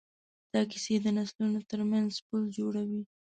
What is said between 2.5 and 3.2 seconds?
جوړوي.